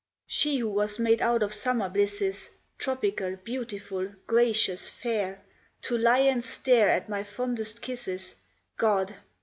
[0.25, 5.43] She who was made out of summer blisses, Tropical, beautiful, gracious, fair,
[5.83, 8.33] To lie and stare at my fondest kisses
[8.77, 9.13] God!